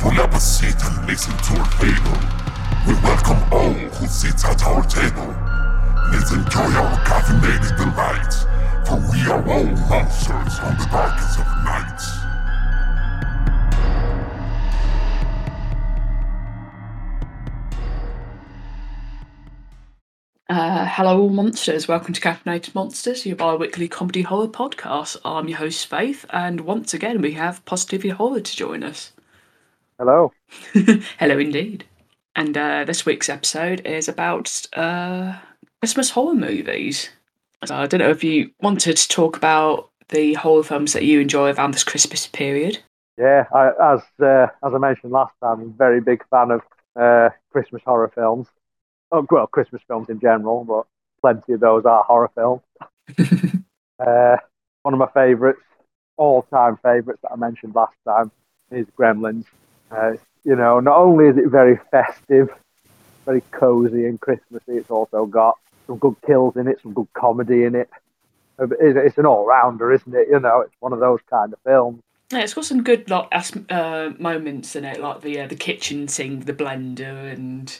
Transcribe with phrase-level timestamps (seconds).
[0.00, 2.18] Pull up a seat and listen to our fable.
[2.88, 5.28] We welcome all who sit at our table.
[6.10, 8.32] Let's enjoy our caffeinated delight,
[8.86, 12.18] for we are all monsters on the darkest of nights.
[20.48, 21.88] Uh, hello, all monsters.
[21.88, 25.18] Welcome to Caffeinated Monsters, your bi weekly comedy horror podcast.
[25.26, 29.12] I'm your host, Faith, and once again, we have Positivity Horror to join us.
[30.00, 30.32] Hello.
[31.18, 31.84] Hello, indeed.
[32.34, 35.38] And uh, this week's episode is about uh,
[35.82, 37.10] Christmas horror movies.
[37.66, 41.20] So I don't know if you wanted to talk about the horror films that you
[41.20, 42.78] enjoy around this Christmas period.
[43.18, 46.62] Yeah, I, as uh, as I mentioned last time, I'm a very big fan of
[46.98, 48.46] uh, Christmas horror films.
[49.12, 50.86] Oh, well, Christmas films in general, but
[51.20, 52.62] plenty of those are horror films.
[53.98, 54.36] uh,
[54.80, 55.60] one of my favourites,
[56.16, 58.30] all-time favourites that I mentioned last time,
[58.70, 59.44] is Gremlins.
[59.90, 60.12] Uh,
[60.44, 62.48] you know, not only is it very festive,
[63.26, 67.64] very cosy and Christmassy, it's also got some good kills in it, some good comedy
[67.64, 67.90] in it.
[68.58, 70.28] Uh, It's an all-rounder, isn't it?
[70.30, 72.02] You know, it's one of those kind of films.
[72.30, 73.28] Yeah, it's got some good like
[73.70, 77.76] uh, moments in it, like the uh, the kitchen scene, the blender, and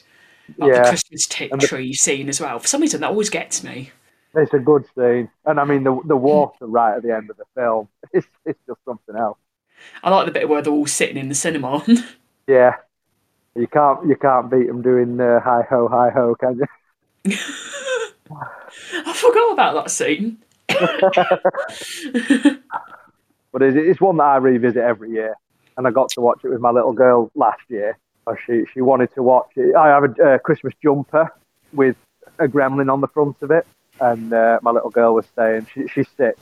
[0.58, 2.58] like the Christmas t- And the- tree scene as well.
[2.58, 3.90] For some reason, that always gets me.
[4.34, 7.36] It's a good scene, and I mean the the water right at the end of
[7.36, 7.88] the film.
[8.12, 9.38] It's it's just something else.
[10.02, 11.84] I like the bit where they're all sitting in the cinema.
[12.46, 12.74] Yeah,
[13.54, 16.66] you can't you can't beat them doing uh, hi ho hi ho, can you?
[19.06, 20.38] I forgot about that scene.
[23.52, 25.34] But it's, it's one that I revisit every year,
[25.76, 27.98] and I got to watch it with my little girl last year.
[28.26, 29.74] Uh, She she wanted to watch it.
[29.74, 31.32] I have a uh, Christmas jumper
[31.72, 31.96] with
[32.38, 33.66] a gremlin on the front of it,
[34.00, 36.38] and uh, my little girl was saying she, she's six.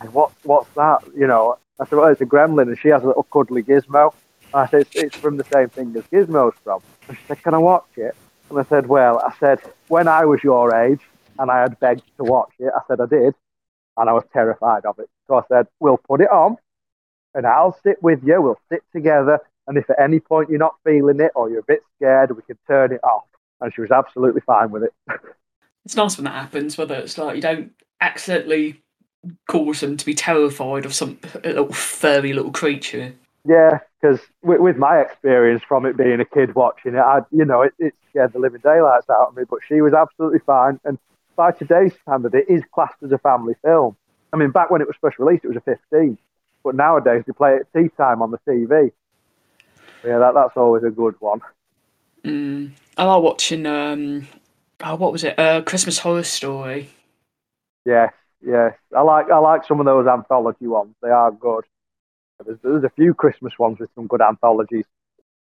[0.00, 1.00] And what what's that?
[1.16, 4.14] You know, I said, well, it's a gremlin, and she has a little cuddly gizmo.
[4.54, 6.80] And I said, it's, it's from the same thing as Gizmo's from.
[7.08, 8.14] And she said, can I watch it?
[8.48, 11.00] And I said, well, I said, when I was your age
[11.38, 13.34] and I had begged to watch it, I said I did,
[13.96, 15.10] and I was terrified of it.
[15.26, 16.56] So I said, we'll put it on,
[17.34, 18.40] and I'll sit with you.
[18.40, 21.64] We'll sit together, and if at any point you're not feeling it or you're a
[21.64, 23.24] bit scared, we can turn it off.
[23.60, 24.94] And she was absolutely fine with it.
[25.84, 27.70] It's nice when that happens, whether it's like you don't
[28.00, 28.82] accidentally
[29.48, 33.14] cause them to be terrified of some little furry little creature.
[33.46, 37.44] Yeah, because with, with my experience from it being a kid watching it, I, you
[37.44, 39.44] know, it, it scared the living daylights out of me.
[39.48, 40.98] But she was absolutely fine, and
[41.36, 43.96] by today's standard, it is classed as a family film.
[44.32, 46.18] I mean, back when it was first released, it was a 15,
[46.64, 48.90] but nowadays they play it at tea time on the TV.
[50.04, 51.40] Yeah, that, that's always a good one.
[52.24, 52.72] Mm.
[52.96, 53.66] I like watching.
[53.66, 54.26] Um,
[54.82, 55.38] oh, what was it?
[55.38, 56.90] Uh, Christmas Horror Story.
[57.84, 58.12] Yes,
[58.44, 58.74] yes.
[58.96, 60.94] I like I like some of those anthology ones.
[61.02, 61.64] They are good.
[62.44, 64.84] There's, there's a few Christmas ones with some good anthology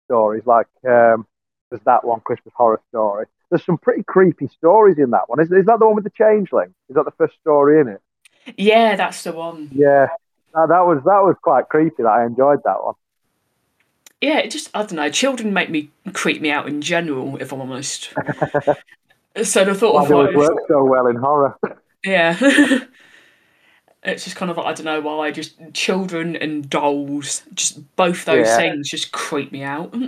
[0.06, 1.26] stories, like um,
[1.70, 3.26] there's that one, Christmas Horror Story.
[3.50, 5.40] There's some pretty creepy stories in that one.
[5.40, 6.74] Is, is that the one with the changeling?
[6.88, 8.00] Is that the first story in it?
[8.56, 9.70] Yeah, that's the one.
[9.72, 10.08] Yeah,
[10.54, 12.02] that, that was that was quite creepy.
[12.02, 12.94] That I enjoyed that one.
[14.20, 15.10] Yeah, it just I don't know.
[15.10, 18.12] Children make me creep me out in general, if I'm honest.
[19.42, 21.56] so the thought Why of like, work so well in horror.
[22.06, 22.84] yeah.
[24.02, 28.24] It's just kind of like I don't know why, just children and dolls, just both
[28.24, 28.56] those Yeah.
[28.56, 29.92] things just creep me out.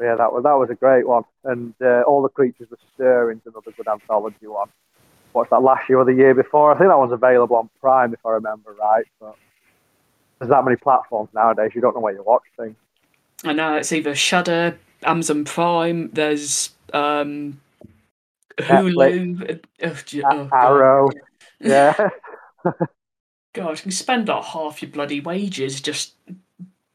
[0.00, 1.22] yeah, that was that was a great one.
[1.44, 3.40] And uh, all the creatures were stirring.
[3.46, 4.68] Another good anthology one.
[5.32, 6.72] Watched that last year or the year before.
[6.74, 9.06] I think that one's available on Prime if I remember right.
[9.20, 9.36] But
[10.40, 11.72] there's that many platforms nowadays.
[11.74, 12.74] You don't know where you watch things.
[13.44, 16.10] I know it's either Shudder, Amazon Prime.
[16.10, 17.60] There's um,
[18.58, 19.60] Hulu.
[19.82, 20.48] oh, oh.
[20.52, 21.10] Arrow.
[21.60, 22.10] Yeah.
[23.54, 26.14] God, you can spend like half your bloody wages just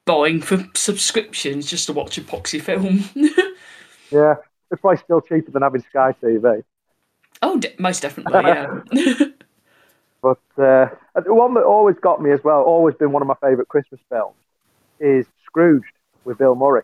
[0.06, 3.04] buying for subscriptions just to watch a poxy film.
[4.12, 4.36] yeah.
[4.72, 6.64] It's probably still cheaper than having Sky TV.
[7.42, 8.80] oh, de- most definitely, yeah.
[10.22, 10.88] But uh,
[11.22, 14.00] the one that always got me as well, always been one of my favourite Christmas
[14.08, 14.38] films,
[14.98, 15.92] is Scrooged
[16.24, 16.84] with Bill Murray.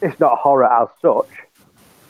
[0.00, 1.26] It's not horror as such,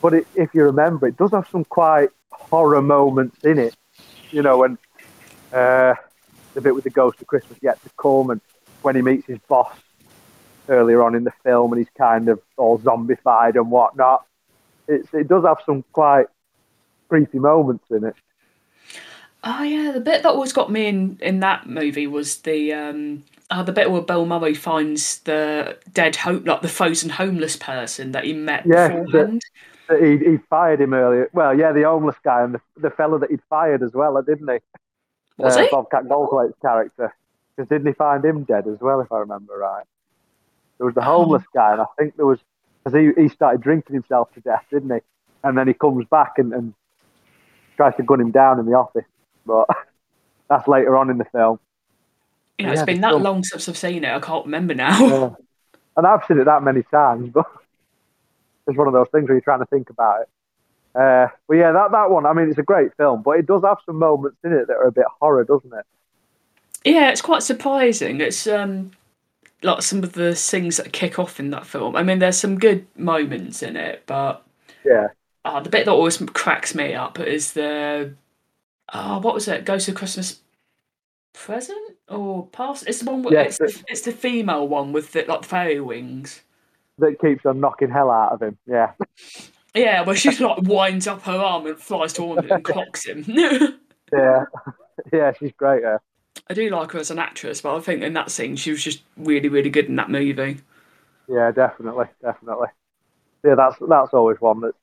[0.02, 3.74] but it, if you remember, it does have some quite horror moments in it.
[4.30, 4.78] You know, when
[5.52, 5.94] uh,
[6.54, 8.40] the bit with the ghost of Christmas yet to come, and
[8.82, 9.76] when he meets his boss
[10.68, 14.24] earlier on in the film, and he's kind of all zombified and whatnot.
[14.86, 16.26] It's, it does have some quite
[17.08, 18.14] creepy moments in it.
[19.44, 23.24] oh yeah, the bit that always got me in in that movie was the um,
[23.50, 28.12] uh, the bit where Bill Murray finds the dead hope, like the frozen homeless person
[28.12, 29.42] that he met Yeah, beforehand.
[29.90, 31.30] He, he fired him earlier.
[31.32, 34.48] Well, yeah, the homeless guy and the, the fellow that he'd fired as well, didn't
[34.48, 34.58] he?
[35.38, 35.68] Was uh, he?
[35.68, 37.14] Bobcat Goldthwait's character.
[37.56, 39.84] Because didn't he find him dead as well, if I remember right?
[40.78, 42.38] There was the homeless guy, and I think there was
[42.84, 45.00] because he, he started drinking himself to death, didn't he?
[45.42, 46.74] And then he comes back and, and
[47.76, 49.04] tries to gun him down in the office,
[49.44, 49.66] but
[50.48, 51.58] that's later on in the film.
[52.58, 54.12] You know, it's Yeah, been that film- long since I've seen it.
[54.12, 55.06] I can't remember now.
[55.06, 55.30] Yeah.
[55.96, 57.46] And I've seen it that many times, but
[58.68, 60.28] it's one of those things where you're trying to think about it.
[60.94, 63.62] Uh, but yeah, that, that one, I mean, it's a great film, but it does
[63.64, 65.84] have some moments in it that are a bit horror, doesn't it?
[66.84, 68.20] Yeah, it's quite surprising.
[68.20, 68.92] It's um
[69.62, 71.96] like some of the things that kick off in that film.
[71.96, 74.44] I mean, there's some good moments in it, but
[74.84, 75.08] Yeah.
[75.44, 78.14] uh, the bit that always cracks me up is the
[78.94, 79.64] oh, what was it?
[79.64, 80.40] Ghost of Christmas
[81.34, 82.86] present or past?
[82.88, 83.22] It's the one.
[83.22, 86.42] With, Yes, it's, the, it's the female one with the like fairy wings.
[86.98, 88.58] That keeps on knocking hell out of him.
[88.66, 88.92] Yeah.
[89.74, 93.24] Yeah, where she like winds up her arm and flies towards him and clocks him.
[94.10, 94.44] Yeah.
[95.12, 95.82] yeah, she's great.
[95.82, 95.98] Yeah.
[96.48, 98.82] I do like her as an actress, but I think in that scene she was
[98.82, 100.60] just really, really good in that movie.
[101.28, 102.68] Yeah, definitely, definitely.
[103.44, 104.78] Yeah, that's that's always one that's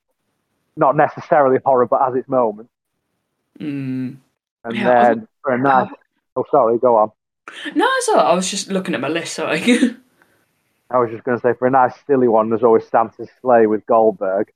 [0.78, 2.72] not necessarily horror, but has its moments.
[3.60, 4.18] Mm.
[4.64, 5.90] And Yeah, then for a nice,
[6.36, 7.12] oh sorry, go on.
[7.76, 8.26] No, it's all right.
[8.26, 9.34] I was just looking at my list.
[9.34, 9.96] Sorry.
[10.90, 13.68] I was just going to say for a nice silly one, there's always Santa's Slay
[13.68, 14.52] with Goldberg.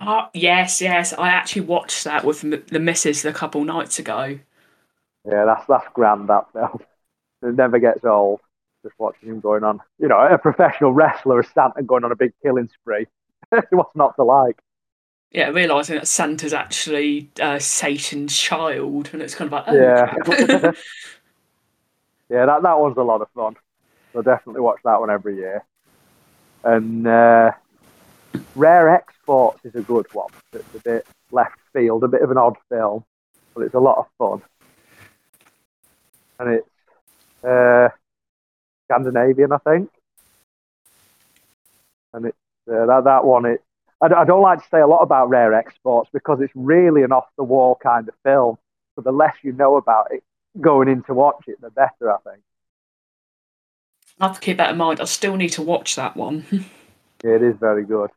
[0.00, 1.12] oh, yes, yes.
[1.12, 4.38] I actually watched that with m- the missus a couple nights ago.
[5.24, 6.28] Yeah, that's that's grand.
[6.28, 6.80] That film.
[7.40, 8.40] It never gets old.
[8.82, 12.16] Just watching him going on, you know, a professional wrestler as Santa going on a
[12.16, 13.06] big killing spree.
[13.70, 14.58] What's not to like?
[15.30, 20.72] Yeah, realising that Santa's actually uh, Satan's child, and it's kind of like, oh, Yeah.
[22.30, 23.56] Yeah, that, that one's a lot of fun.
[24.18, 25.64] So definitely watch that one every year.
[26.64, 27.52] And uh,
[28.56, 30.32] Rare Exports is a good one.
[30.52, 33.04] It's a bit left field, a bit of an odd film,
[33.54, 34.42] but it's a lot of fun.
[36.40, 37.90] And it's uh,
[38.86, 39.88] Scandinavian, I think.
[42.12, 42.36] And it's
[42.68, 43.46] uh, that that one.
[43.46, 43.62] It
[44.00, 47.12] I, I don't like to say a lot about Rare Exports because it's really an
[47.12, 48.58] off the wall kind of film.
[48.96, 50.24] So the less you know about it
[50.60, 52.12] going in to watch it, the better.
[52.12, 52.42] I think.
[54.20, 55.00] I have to keep that in mind.
[55.00, 56.44] I still need to watch that one.
[57.24, 58.10] Yeah, it is very good.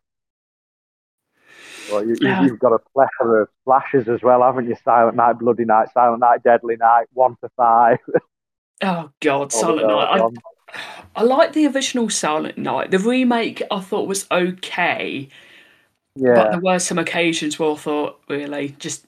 [1.91, 2.43] Well, you, you, Yeah.
[2.43, 4.75] you've got a plethora of flashes as well, haven't you?
[4.85, 7.97] Silent Night, Bloody Night, Silent Night, Deadly Night, one to five.
[8.83, 10.21] oh God, oh, Silent the Night.
[10.21, 10.29] I.
[11.15, 12.91] I like the original Silent Night.
[12.91, 15.27] The remake I thought was okay,
[16.35, 19.05] but there were some occasions where I thought, really, just.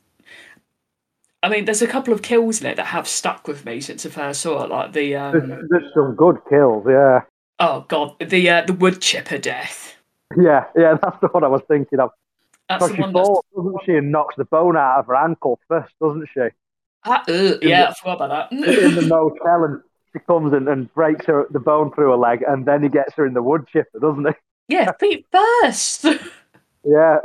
[1.43, 4.05] I mean, there's a couple of kills in it that have stuck with me since
[4.05, 6.85] I first saw it, like the um, there's, there's some good kills.
[6.87, 7.23] Yeah,
[7.59, 9.97] oh god, the uh, the wood chipper death.
[10.37, 10.97] yeah, yeah.
[11.01, 12.11] That's the one I was thinking of.
[12.69, 15.15] That's the she one that's falls, doesn't she, and knocks the bone out of her
[15.15, 16.47] ankle first, doesn't she?
[17.03, 18.51] Ah, ugh, yeah, I forgot about that.
[18.53, 19.81] In the motel, and
[20.13, 23.15] she comes in and breaks her the bone through her leg, and then he gets
[23.15, 24.33] her in the wood chipper, doesn't he?
[24.75, 26.05] yeah, feet first.
[26.85, 27.17] Yeah,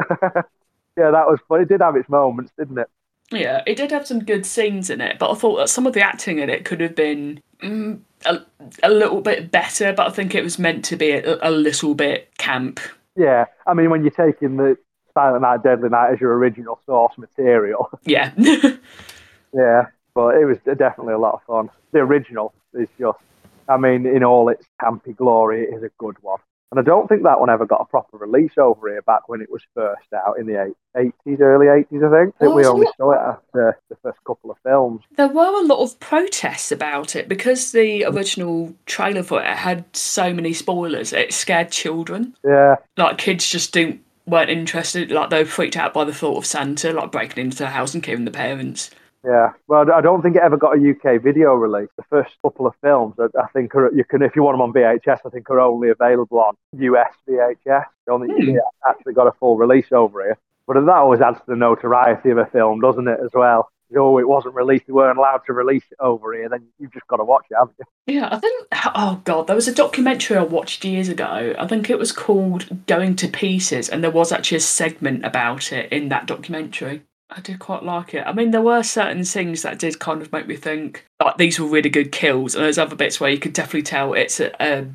[0.96, 1.12] yeah.
[1.12, 1.60] That was fun.
[1.60, 2.88] It did have its moments, didn't it?
[3.30, 5.92] Yeah, it did have some good scenes in it, but I thought that some of
[5.92, 8.40] the acting in it could have been mm, a,
[8.82, 11.94] a little bit better, but I think it was meant to be a, a little
[11.94, 12.80] bit camp.
[13.16, 14.78] Yeah, I mean, when you're taking the
[15.12, 18.32] Silent Night, Deadly Night as your original source material, Yeah.
[19.52, 21.70] yeah, but it was definitely a lot of fun.
[21.92, 23.18] The original is just,
[23.68, 26.38] I mean, in all its campy glory, it is a good one.
[26.70, 29.40] And I don't think that one ever got a proper release over here back when
[29.40, 31.90] it was first out in the 80s, early 80s, I think.
[31.92, 35.02] I think Well, we only saw it after the first couple of films.
[35.16, 38.14] there were a lot of protests about it because the mm.
[38.14, 41.12] original trailer for it had so many spoilers.
[41.14, 42.34] It scared children.
[42.44, 45.10] Yeah, Like kids just didn't weren't interested.
[45.10, 47.94] Like they were freaked out by the thought of Santa like breaking into the house
[47.94, 48.90] and killing the parents.
[49.28, 49.52] Yeah.
[49.66, 51.90] Well, I don't think it ever got a UK video release.
[51.96, 54.62] The first couple of films, I I think, are, you can, if you want them
[54.62, 57.84] on VHS, I think are only available on US VHS.
[58.06, 58.90] Don't think you hmm.
[58.90, 60.38] actually got a full release over here.
[60.66, 63.70] But that always adds to the notoriety of a film, doesn't it, as well?
[63.96, 67.06] Oh, it wasn't released, they weren't allowed to release it over here, then you've just
[67.06, 68.16] got to watch it, haven't you?
[68.16, 68.66] Yeah, I think.
[68.94, 71.54] Oh god, there was a documentary I watched years ago.
[71.58, 75.72] I think it was called "Going to Pieces," and there was actually a segment about
[75.72, 77.02] it in that documentary.
[77.30, 78.26] I did quite like it.
[78.26, 81.60] I mean, there were certain things that did kind of make me think like these
[81.60, 84.50] were really good kills, and there's other bits where you could definitely tell it's a
[84.62, 84.86] a,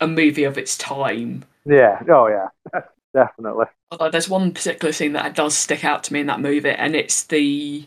[0.00, 1.44] a movie of its time.
[1.66, 2.80] Yeah, oh, yeah,
[3.14, 3.66] definitely.
[3.90, 6.94] Although there's one particular scene that does stick out to me in that movie, and
[6.94, 7.84] it's the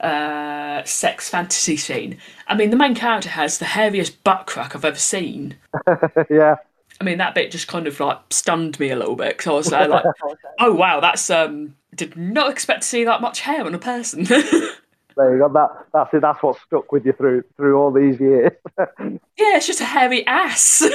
[0.00, 2.18] uh, sex fantasy scene.
[2.46, 5.56] I mean, the main character has the hairiest butt crack I've ever seen.
[6.30, 6.56] yeah,
[7.00, 9.54] I mean, that bit just kind of like stunned me a little bit because I
[9.54, 10.04] was there like,
[10.58, 14.24] oh wow, that's um, did not expect to see that much hair on a person.
[14.24, 15.48] there you go.
[15.48, 16.20] That, that's it.
[16.20, 18.52] That's what stuck with you through through all these years.
[18.78, 20.86] yeah, it's just a hairy ass.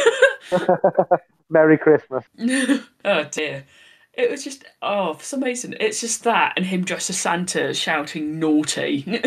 [1.49, 2.23] Merry Christmas.
[3.03, 3.65] oh dear.
[4.13, 7.73] It was just oh, for some reason it's just that and him dressed as Santa
[7.73, 9.21] shouting naughty.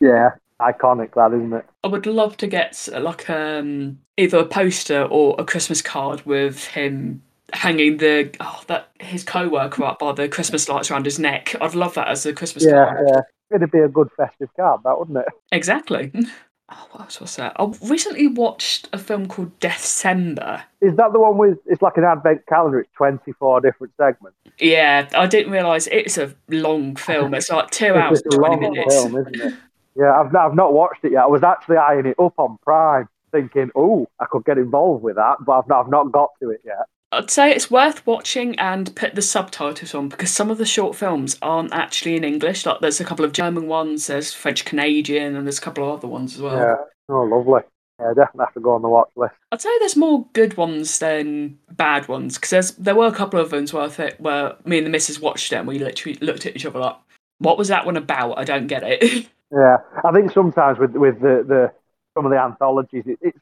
[0.00, 1.66] Yeah, iconic that, isn't it?
[1.84, 6.64] I would love to get like um either a poster or a Christmas card with
[6.66, 7.22] him
[7.52, 11.54] hanging the oh that his co-worker up by the Christmas lights around his neck.
[11.60, 13.06] I'd love that as a Christmas Yeah, card.
[13.08, 13.20] yeah.
[13.54, 15.26] It'd be a good festive card, that wouldn't it?
[15.52, 16.12] Exactly.
[16.68, 17.54] Oh, what else was that?
[17.60, 20.64] I recently watched a film called December.
[20.80, 21.58] Is that the one with?
[21.66, 22.80] It's like an advent calendar.
[22.80, 24.36] It's twenty four different segments.
[24.58, 27.34] Yeah, I didn't realise it's a long film.
[27.34, 28.94] It's like two hours It's a 20 long minutes.
[28.96, 29.54] film, isn't it?
[29.96, 31.22] Yeah, I've not, I've not watched it yet.
[31.22, 35.16] I was actually eyeing it up on Prime, thinking, "Oh, I could get involved with
[35.16, 36.86] that," but I've not, I've not got to it yet.
[37.12, 40.96] I'd say it's worth watching and put the subtitles on because some of the short
[40.96, 42.66] films aren't actually in English.
[42.66, 45.98] Like there's a couple of German ones, there's French Canadian, and there's a couple of
[45.98, 46.58] other ones as well.
[46.58, 46.76] Yeah.
[47.08, 47.62] Oh, lovely.
[48.00, 49.34] Yeah, definitely have to go on the watch list.
[49.52, 53.52] I'd say there's more good ones than bad ones because there were a couple of
[53.52, 56.44] ones where I think where me and the missus watched it and we literally looked
[56.44, 56.96] at each other like,
[57.38, 58.38] "What was that one about?
[58.38, 61.72] I don't get it." Yeah, I think sometimes with with the, the
[62.14, 63.38] some of the anthologies, it, it's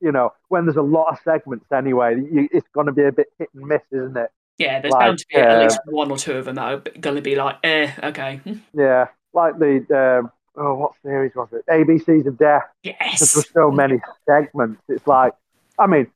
[0.00, 3.12] you know when there's a lot of segments anyway, you, it's going to be a
[3.12, 4.30] bit hit and miss, isn't it?
[4.58, 6.72] yeah, there's Like, bound to be at uh, least one or two of them that
[6.72, 8.40] are going to be like, "Eh, okay."
[8.74, 11.64] Yeah, like the um, oh, what series was it?
[11.66, 12.64] ABCs of Death.
[12.82, 13.32] Yes.
[13.32, 14.82] There's so many segments.
[14.88, 15.32] It's like,
[15.78, 16.08] I mean,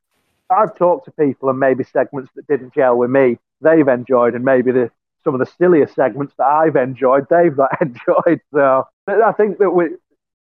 [0.50, 4.44] I've talked to people and maybe segments that didn't gel with me, they've enjoyed, and
[4.44, 4.90] maybe the
[5.25, 8.40] some of the sillier segments that I've enjoyed, they've not enjoyed.
[8.52, 9.87] So but I think that we,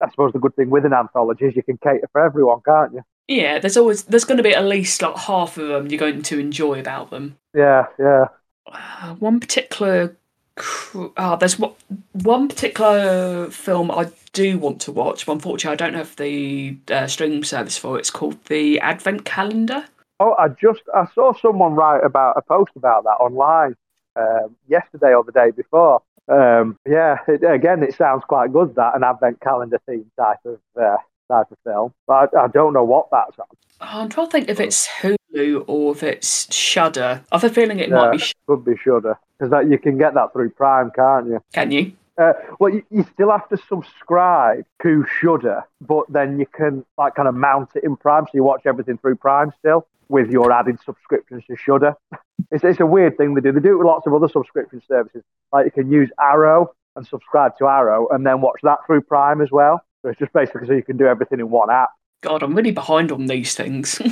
[0.02, 2.94] I suppose the good thing with an anthology is you can cater for everyone, can't
[2.94, 3.04] you?
[3.28, 6.24] Yeah, there's always there's going to be at least like half of them you're going
[6.24, 7.38] to enjoy about them.
[7.54, 8.26] Yeah, yeah.
[8.66, 10.16] Uh, one particular,
[10.56, 11.74] cr- ah, there's one
[12.14, 15.26] one particular film I do want to watch.
[15.26, 18.00] But unfortunately, I don't have the uh, streaming service for it.
[18.00, 19.86] It's called the Advent Calendar.
[20.20, 23.76] Oh, I just I saw someone write about a post about that online
[24.16, 26.02] um, yesterday or the day before.
[26.30, 30.60] Um, yeah, it, again, it sounds quite good that an advent calendar theme type of
[30.80, 33.46] uh, type of film, but I, I don't know what that's on.
[33.82, 37.24] Oh, I'm trying to think if it's Hulu or if it's Shudder.
[37.32, 38.18] I have a feeling it might be.
[38.20, 41.42] Sh- Could be Shudder because that you can get that through Prime, can't you?
[41.54, 41.94] Can you?
[42.18, 47.16] Uh, well, you, you still have to subscribe to Shudder, but then you can like
[47.16, 50.52] kind of mount it in Prime, so you watch everything through Prime still with your
[50.52, 51.96] added subscriptions to Shudder.
[52.52, 53.52] It's, it's a weird thing they do.
[53.52, 55.22] They do it with lots of other subscription services.
[55.54, 59.40] Like you can use Arrow and subscribe to Arrow, and then watch that through Prime
[59.42, 59.84] as well.
[60.02, 61.90] So it's just basically so you can do everything in one app.
[62.22, 64.02] God, I'm really behind on these things.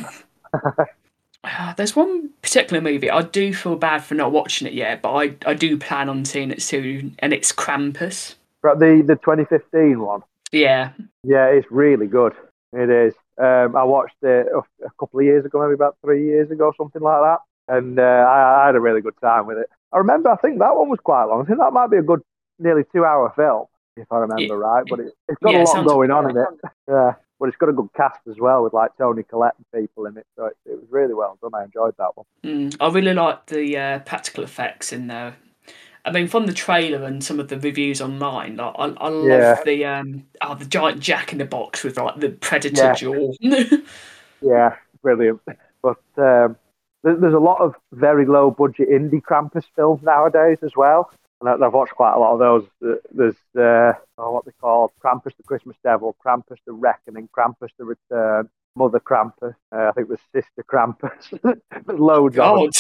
[1.78, 5.36] There's one particular movie I do feel bad for not watching it yet, but I,
[5.46, 8.36] I do plan on seeing it soon, and it's Krampus.
[8.62, 10.92] But the the 2015 one, Yeah,
[11.24, 12.34] yeah, it's really good.
[12.74, 13.14] It is.
[13.38, 14.48] Um, I watched it
[14.86, 17.40] a couple of years ago, maybe about three years ago, something like that,
[17.76, 19.70] and uh, I, I had a really good time with it.
[19.94, 21.42] I remember, I think that one was quite long.
[21.44, 22.22] I think that might be a good,
[22.60, 23.66] nearly two-hour film,
[23.96, 24.68] if I remember Yeah.
[24.68, 24.84] right.
[24.90, 26.48] But it, it's got Yeah, a lot going on in it.
[26.90, 30.06] Yeah, but it's got a good cast as well, with like Toni Collette and people
[30.08, 30.26] in it.
[30.36, 31.52] So it, it was really well done.
[31.54, 32.26] I enjoyed that one.
[32.44, 35.36] mm, I really liked the uh, practical effects in there.
[36.08, 39.26] I mean, from the trailer and some of the reviews online, like I, I love
[39.26, 39.62] Yeah.
[39.66, 42.94] the um, oh, the giant Jack in the Box with like the predator Yeah.
[42.94, 43.32] jaw.
[44.42, 45.42] Yeah, brilliant.
[45.82, 46.56] But um,
[47.04, 51.12] there, there's a lot of very low budget indie Krampus films nowadays as well.
[51.42, 53.00] And I- I've watched quite a lot of those.
[53.12, 57.86] There's uh, oh, what they call Krampus the Christmas Devil, Krampus the Reckoning, Krampus the
[57.86, 59.56] Return, Mother Krampus.
[59.72, 61.40] Uh, I think there's Sister Krampus.
[61.86, 62.72] there's loads of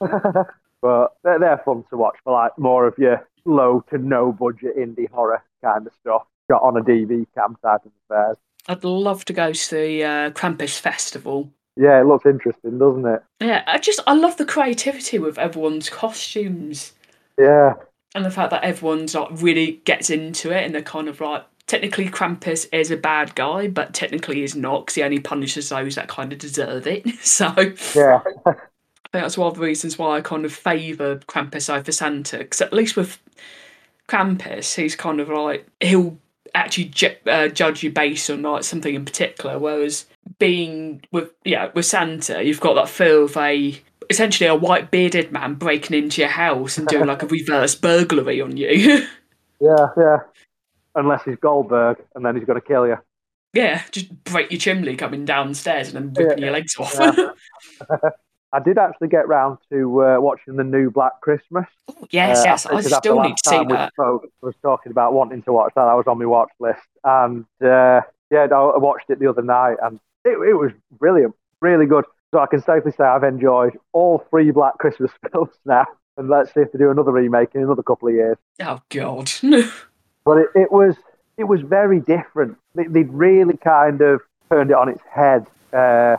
[0.00, 0.44] them.
[0.84, 4.76] but they're, they're fun to watch for like more of your low to no budget
[4.76, 6.24] indie horror kind of stuff.
[6.50, 8.36] Got on a DV cam type of affairs.
[8.68, 11.50] I'd love to go to the uh, Krampus festival.
[11.76, 13.22] Yeah, it looks interesting, doesn't it?
[13.40, 16.92] Yeah, I just I love the creativity with everyone's costumes.
[17.38, 17.74] Yeah.
[18.14, 21.44] and the fact that everyone's like really gets into it and they're kind of like
[21.66, 25.94] technically Krampus is a bad guy but technically he's not because he only punishes those
[25.96, 27.52] that kind of deserve it so
[27.96, 28.20] Yeah.
[29.14, 32.60] think that's one of the reasons why I kind of favour Krampus over Santa because
[32.60, 33.18] at least with
[34.08, 36.18] Krampus he's kind of like he'll
[36.54, 40.06] actually ju- uh, judge you based on like something in particular whereas
[40.38, 43.80] being with yeah with Santa you've got that feel of a
[44.10, 48.40] essentially a white bearded man breaking into your house and doing like a reverse burglary
[48.40, 49.06] on you.
[49.60, 50.18] Yeah, yeah.
[50.94, 52.98] Unless he's Goldberg, and then he's going to kill you.
[53.54, 56.44] yeah, just break your chimney coming downstairs and then ripping Yeah.
[56.44, 56.94] your legs off.
[57.00, 57.30] Yeah.
[58.54, 61.66] I did actually get round to uh, watching the new Black Christmas.
[62.10, 63.92] yes, Uh, yes, I still need to see that.
[63.98, 65.82] I was talking about wanting to watch that.
[65.82, 69.76] I was on my watch list, and uh, yeah, I watched it the other night,
[69.82, 72.04] and it, it was brilliant, really good.
[72.32, 75.86] So I can safely say I've enjoyed all three Black Christmas films now.
[76.16, 78.36] And let's see if they do another remake in another couple of years.
[78.62, 79.30] Oh God.
[80.24, 80.96] But it, it was
[81.36, 82.56] it was very different.
[82.74, 85.46] They, they'd really kind of turned it on its head.
[85.72, 86.16] Uh,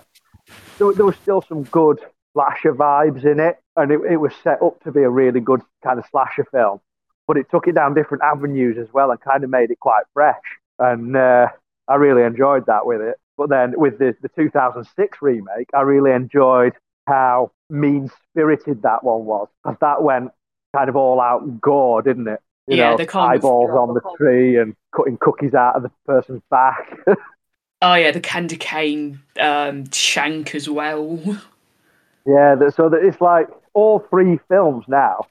[0.77, 1.99] there, there was still some good
[2.35, 5.63] slasher vibes in it, and it, it was set up to be a really good
[5.83, 6.81] kind of slasher film.
[7.27, 10.05] But it took it down different avenues as well and kind of made it quite
[10.13, 10.41] fresh.
[10.79, 11.47] And uh,
[11.87, 13.17] I really enjoyed that with it.
[13.37, 16.73] But then with the, the 2006 remake, I really enjoyed
[17.07, 19.49] how mean spirited that one was.
[19.63, 20.31] Because that went
[20.75, 22.41] kind of all out gore, didn't it?
[22.67, 26.43] You Yeah, know, the eyeballs on the tree and cutting cookies out of the person's
[26.51, 26.97] back.
[27.81, 31.19] oh yeah, the candy cane um, shank as well.
[32.25, 35.27] Yeah, that, so that it's like all three films now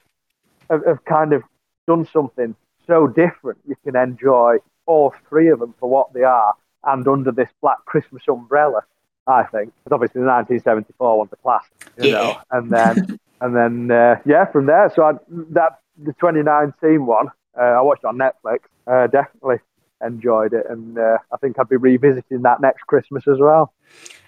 [0.69, 1.43] have, have kind of
[1.87, 2.55] done something
[2.87, 3.59] so different.
[3.67, 7.83] You can enjoy all three of them for what they are and under this Black
[7.85, 8.81] Christmas umbrella.
[9.27, 12.11] I think because obviously the 1974 one's a classic, you Yeah.
[12.11, 13.07] know, and then
[13.41, 14.91] and then uh, yeah, from there.
[14.95, 15.13] So I,
[15.51, 18.59] that the 2019 one, uh, I watched on Netflix.
[18.87, 19.57] Uh, definitely
[20.05, 23.73] enjoyed it, and uh, I think I'd be revisiting that next Christmas as well.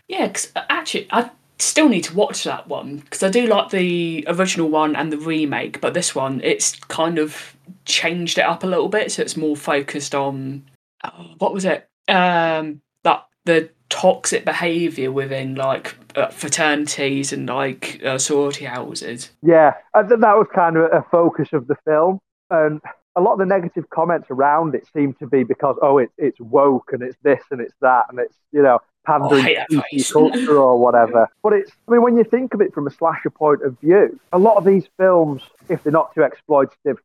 [0.07, 1.29] Yeah, 'cause uh, actually, I
[1.60, 5.18] still need to watch that one because I do like the original one and the
[5.18, 9.38] remake, but this one it's kind of changed it up a little bit, so it's
[9.38, 10.64] more focused on
[11.04, 11.88] oh, what was it?
[12.08, 19.32] Um, that the toxic behaviour within like uh, fraternities and like uh, sorority houses.
[19.42, 22.82] Yeah, that was kind of a focus of the film, and
[23.16, 26.40] a lot of the negative comments around it seem to be because oh, it's it's
[26.40, 29.70] woke and it's this and it's that and it's you know pandering oh, hate that
[29.70, 29.84] to.
[29.92, 31.30] PC culture or whatever.
[31.44, 34.20] But it's I mean when you think of it from a slasher point of view,
[34.34, 36.98] a lot of these films, if they're not too exploitative,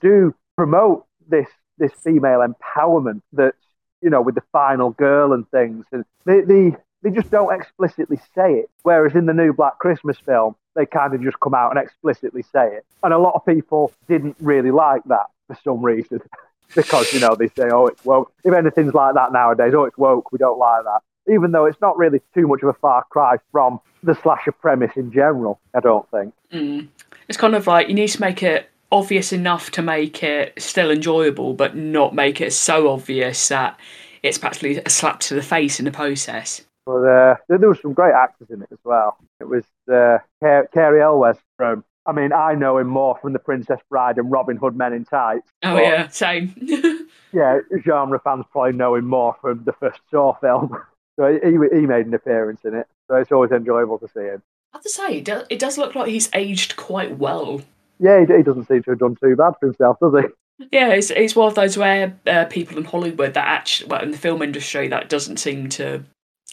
[0.00, 1.48] do promote this
[1.78, 3.54] this female empowerment that
[4.00, 8.18] you know with the final girl and things, and they they they just don't explicitly
[8.34, 8.70] say it.
[8.82, 12.42] Whereas in the new Black Christmas film, they kind of just come out and explicitly
[12.42, 12.84] say it.
[13.02, 16.20] And a lot of people didn't really like that for some reason.
[16.74, 18.32] because, you know, they say, oh, it's woke.
[18.44, 21.00] If anything's like that nowadays, oh, it's woke, we don't like that.
[21.28, 24.92] Even though it's not really too much of a far cry from the slasher premise
[24.96, 26.34] in general, I don't think.
[26.52, 26.88] Mm.
[27.28, 30.90] It's kind of like you need to make it obvious enough to make it still
[30.90, 33.78] enjoyable, but not make it so obvious that
[34.22, 36.62] it's practically a slap to the face in the process.
[36.86, 39.16] But uh, there, there was some great actors in it as well.
[39.40, 43.38] It was uh, Car- Cary Elwes from, I mean, I know him more from The
[43.38, 45.48] Princess Bride and Robin Hood Men in Tights.
[45.62, 46.54] Oh But, yeah, same.
[47.32, 50.76] yeah, genre fans probably know him more from the first Saw film.
[51.20, 52.86] So he, he made an appearance in it.
[53.08, 54.42] So it's always enjoyable to see him.
[54.72, 57.60] I have to say, it does, it does look like he's aged quite well.
[57.98, 60.66] Yeah, he, he doesn't seem to have done too bad for himself, does he?
[60.72, 64.12] Yeah, it's, it's one of those rare uh, people in Hollywood that actually, well, in
[64.12, 66.04] the film industry, that doesn't seem to.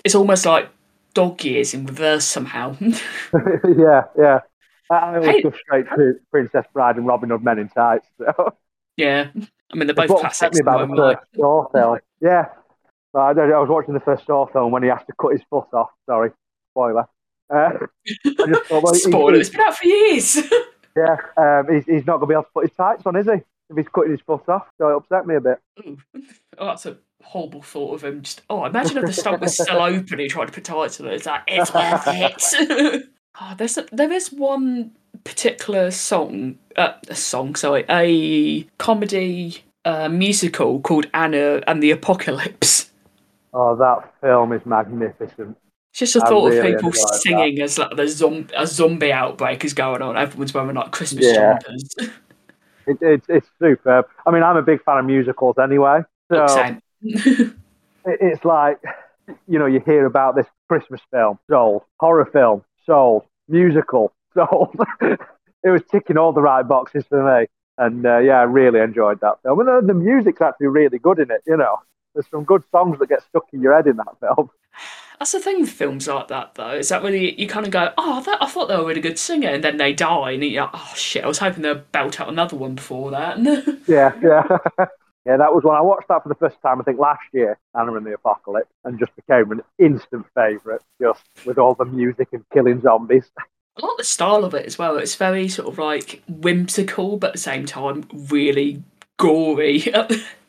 [0.04, 0.68] It's almost like
[1.14, 2.76] dog years in reverse somehow.
[2.82, 4.40] yeah, yeah.
[4.90, 8.08] I, I always Hey- go straight to Princess Bride and Robin Hood Men in Tights.
[8.18, 8.54] So.
[8.98, 9.30] yeah,
[9.72, 10.56] I mean they're both It's classics.
[10.58, 12.00] me about the first film.
[12.20, 12.48] Yeah.
[13.14, 15.68] I, I was watching the first Saw film when he has to cut his foot
[15.74, 15.90] off.
[16.08, 16.32] Sorry,
[16.74, 17.08] spoiler.
[17.50, 17.72] Uh,
[18.26, 20.38] I just thought, well, Spoiler, it's been out for years.
[20.98, 23.26] yeah, um, he's, he's not going to be able to put his tights on, is
[23.26, 23.42] he?
[23.70, 24.68] If he's cutting his foot off.
[24.78, 25.60] So it upset me a bit.
[25.86, 25.98] Ooh.
[26.60, 28.24] Oh, that's a horrible thought of him.
[28.24, 30.18] Just oh, imagine if the stump was still open.
[30.18, 31.14] He tried to put tights on it.
[31.14, 33.10] It's like it's worth it.
[33.40, 34.90] oh, there's a, there is one
[35.24, 42.87] particular song, uh, a song, sorry, a comedy uh, musical called Anna and the Apocalypse.
[43.54, 45.58] Oh, that film is magnificent.
[45.94, 47.22] Just the thought really of people enjoyed that.
[47.22, 50.16] singing as like the zom- a zombie outbreak is going on.
[50.18, 51.58] Everyone's wearing like Christmas Yeah.
[51.60, 51.90] jumpers.
[52.90, 54.06] It, it's it's superb.
[54.26, 56.04] I mean, I'm a big fan of musicals anyway.
[56.32, 56.82] So Same.
[57.02, 57.54] it,
[58.06, 58.80] it's like,
[59.46, 64.74] you know, you hear about this Christmas film, sold, horror film, sold, musical, sold.
[65.02, 67.48] it was ticking all the right boxes for me.
[67.78, 69.60] And uh, yeah, I really enjoyed that film.
[69.60, 71.80] And the, the music's actually really good in it, you know.
[72.18, 74.50] There's some good songs that get stuck in your head in that film.
[75.20, 76.72] That's the thing with films like that, though.
[76.72, 79.02] Is that really you kind of go, oh, that, I thought they were a really
[79.02, 81.92] good singer, and then they die, and you're like, oh shit, I was hoping they'd
[81.92, 83.38] belt out another one before that.
[83.88, 84.48] Yeah, yeah.
[85.28, 87.60] yeah, that was when I watched that for the first time, I think last year,
[87.80, 92.30] Anna and the Apocalypse, and just became an instant favourite, just with all the music
[92.32, 93.30] and killing zombies.
[93.78, 94.98] I like the style of it as well.
[94.98, 98.82] It's very sort of like whimsical, but at the same time, really
[99.18, 99.94] gory.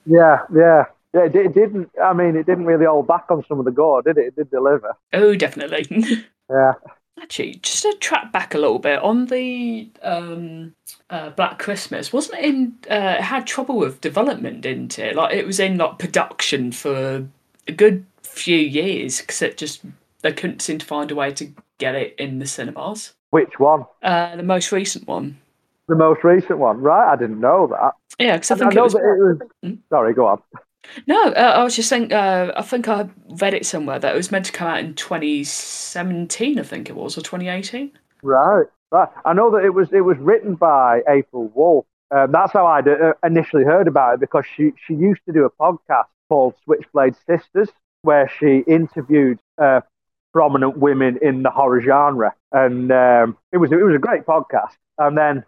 [0.08, 0.84] Yeah, yeah.
[1.18, 4.02] It, it didn't, I mean, it didn't really hold back on some of the gore,
[4.02, 4.26] did it?
[4.28, 4.94] It did deliver.
[5.12, 5.86] oh, definitely.
[6.50, 6.72] Yeah.
[7.20, 10.74] Actually, just to track back a little bit on the um,
[11.10, 12.78] uh, Black Christmas, wasn't it in?
[12.90, 15.14] Uh, it had trouble with development, didn't it?
[15.14, 17.26] Like it was in like production for
[17.66, 19.82] a good few years because it just
[20.22, 23.12] they couldn't seem to find a way to get it in the cinemas.
[23.28, 23.84] Which one?
[24.02, 25.38] Uh, the most recent one.
[25.88, 27.12] The most recent one, right?
[27.12, 27.92] I didn't know that.
[28.18, 28.92] Yeah, because I I think know it was.
[28.94, 29.38] that it was.
[29.62, 29.74] Hmm?
[29.90, 30.42] Sorry, go on.
[31.06, 32.12] No, uh, I was just saying.
[32.12, 33.08] Uh, I think I
[33.40, 36.58] read it somewhere that it was meant to come out in 2017.
[36.58, 37.92] I think it was, or 2018.
[38.22, 39.08] Right, right.
[39.24, 41.86] I know that it was it was written by April Wolfe.
[42.10, 45.44] Um, that's how I uh, initially heard about it because she she used to do
[45.44, 47.68] a podcast called Switchblade Sisters
[48.02, 49.80] where she interviewed uh,
[50.32, 54.76] prominent women in the horror genre, and um, it was it was a great podcast.
[54.98, 55.44] And then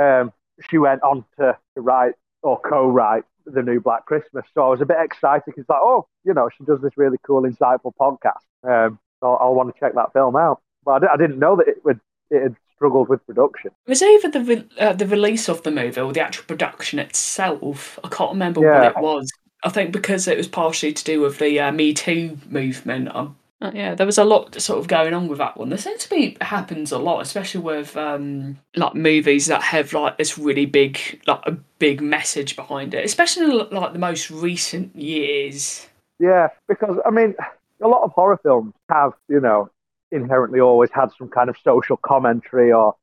[0.00, 0.32] um,
[0.70, 4.44] she went on to, to write or co-write the new Black Christmas.
[4.54, 7.18] So I was a bit excited because like, oh, you know, she does this really
[7.26, 8.42] cool, insightful podcast.
[8.64, 10.60] Um, so I'll want to check that film out.
[10.84, 12.00] But I, didn't know that it would
[12.30, 13.70] it had struggled with production.
[13.86, 16.98] It was either the re- uh, the release of the movie or the actual production
[16.98, 17.98] itself.
[18.02, 19.30] I can't remember what it was.
[19.64, 23.14] I think because it was partially to do with the uh, Me Too movement.
[23.14, 25.68] Um, uh, yeah, there was a lot sort of going on with that one.
[25.68, 30.18] There seems to be happens a lot, especially with um, like movies that have like
[30.18, 33.04] this really big like a big message behind it.
[33.04, 35.86] Especially in, like the most recent years.
[36.18, 37.36] Yeah, because I mean,
[37.80, 39.70] a lot of horror films have, you know,
[40.10, 42.96] inherently always had some kind of social commentary, or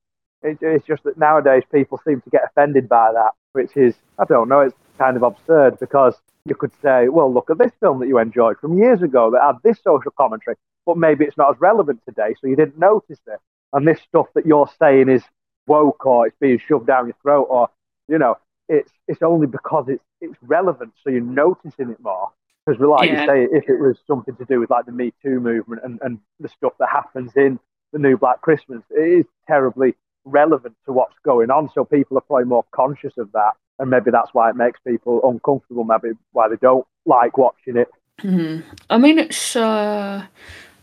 [0.43, 4.25] it, it's just that nowadays people seem to get offended by that, which is, I
[4.25, 7.99] don't know, it's kind of absurd because you could say, well, look at this film
[7.99, 11.51] that you enjoyed from years ago that had this social commentary, but maybe it's not
[11.55, 13.39] as relevant today, so you didn't notice it.
[13.73, 15.23] And this stuff that you're saying is
[15.67, 17.69] woke or it's being shoved down your throat, or
[18.07, 22.29] you know, it's it's only because it's it's relevant, so you're noticing it more.
[22.65, 23.13] Because, like Yeah.
[23.13, 25.99] you say, if it was something to do with like the Me Too movement and,
[26.01, 27.59] and the stuff that happens in
[27.93, 31.69] the new Black Christmas, it is terribly relevant to what's going on.
[31.73, 35.21] So people are probably more conscious of that, and maybe that's why it makes people
[35.29, 35.83] uncomfortable.
[35.83, 37.89] Maybe why they don't like watching it.
[38.19, 38.59] Hmm.
[38.89, 39.55] I mean, it's.
[39.55, 40.25] Uh,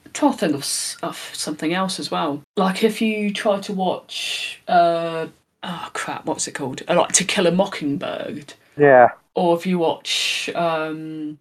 [0.05, 2.43] I'm trying to think of, of something else as well.
[2.57, 4.61] Like if you try to watch.
[4.67, 5.29] Uh,
[5.63, 6.27] oh crap!
[6.27, 6.83] What's it called?
[6.89, 10.51] Uh, like To Kill a Mockingbird, Yeah, or if you watch.
[10.55, 11.39] Um,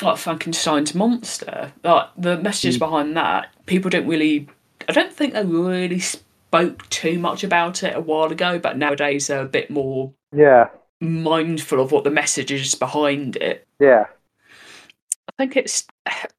[0.00, 4.48] like Frankenstein's monster, like the messages behind that, people don't really.
[4.88, 6.00] I don't think they really
[6.48, 10.68] spoke too much about it a while ago, but nowadays they're a bit more yeah,
[11.00, 13.66] mindful of what the message is behind it.
[13.78, 14.06] yeah,
[15.28, 15.86] I think it's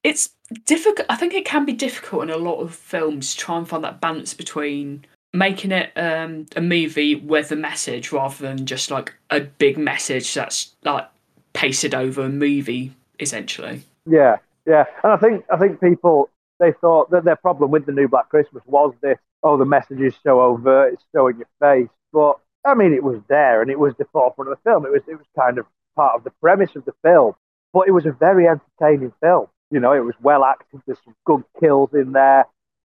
[0.04, 0.32] it's
[0.66, 1.06] difficult.
[1.10, 3.84] I think it can be difficult in a lot of films to try and find
[3.84, 9.14] that balance between making it um, a movie with a message rather than just like
[9.30, 11.08] a big message that's like
[11.54, 13.84] pasted over a movie essentially.
[14.08, 14.86] yeah, yeah.
[15.04, 18.30] And I think I think people they thought that their problem with the new Black
[18.30, 21.90] Christmas was this: oh, the message is so overt, it's so in your face.
[22.12, 24.86] But I mean, it was there, and it was the forefront of the film.
[24.86, 27.34] It was it was kind of part of the premise of the film.
[27.74, 29.48] But it was a very entertaining film.
[29.72, 30.82] You know, it was well acted.
[30.86, 32.46] There's some good kills in there.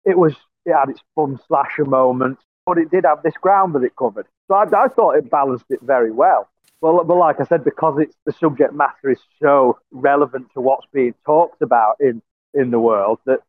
[0.05, 0.35] It was
[0.67, 4.27] it had its fun slasher moments, but it did have this ground that it covered.
[4.49, 6.49] So I, I thought it balanced it very well.
[6.81, 10.87] Well, but like I said, because it's the subject matter is so relevant to what's
[10.93, 12.21] being talked about in
[12.53, 13.41] in the world, that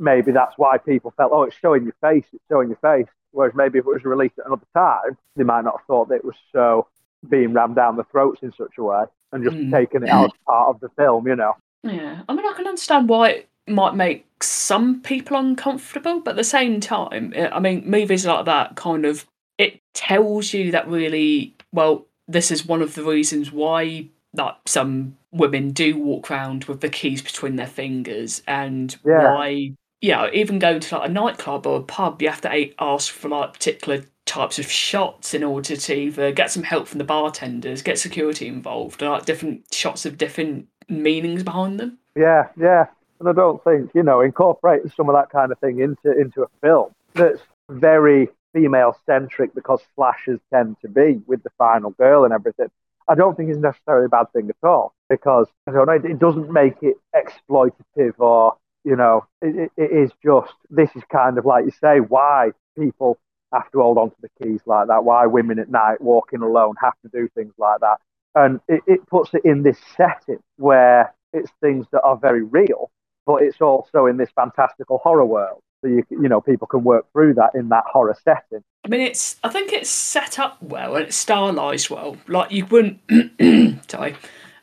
[0.00, 3.06] maybe that's why people felt, oh, it's showing your face, it's showing your face.
[3.32, 6.16] Whereas maybe if it was released at another time, they might not have thought that
[6.16, 6.88] it was so
[7.28, 9.70] being rammed down the throats in such a way and just Mm.
[9.70, 11.54] taking it out as part of the film, you know.
[11.84, 16.36] Yeah, I mean, I can understand why it might make some people uncomfortable, but at
[16.36, 19.26] the same time, eh, I mean, movies like that kind of
[19.58, 22.06] it tells you that really well.
[22.26, 26.88] This is one of the reasons why like some women do walk around with the
[26.88, 29.32] keys between their fingers, and Yeah.
[29.34, 33.12] why yeah, even going to like a nightclub or a pub, you have to ask
[33.12, 37.04] for like particular types of shots in order to either get some help from the
[37.04, 41.98] bartenders, get security involved, like different shots of different meanings behind them.
[42.16, 42.86] Yeah, yeah.
[43.18, 46.42] And I don't think, you know, incorporating some of that kind of thing into into
[46.42, 52.24] a film that's very female centric because slashers tend to be with the final girl
[52.24, 52.70] and everything.
[53.08, 56.18] I don't think is necessarily a bad thing at all because I don't know, it
[56.18, 61.44] doesn't make it exploitative or you know, it, it, is just this is kind of
[61.44, 63.18] like you say why people
[63.52, 66.74] have to hold on to the keys like that, why women at night walking alone
[66.80, 67.98] have to do things like that,
[68.34, 72.90] and it, it puts it in this setting where it's things that are very real,
[73.26, 75.60] but it's also in this fantastical horror world.
[75.82, 78.62] So you you know people can work through that in that horror setting.
[78.84, 79.36] I mean, it's.
[79.44, 82.16] I think it's set up well and it's stylized well.
[82.28, 83.00] Like you wouldn't,
[83.90, 84.16] sorry,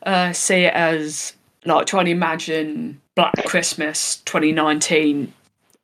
[0.04, 5.32] uh, see it as like trying to imagine Black Christmas 2019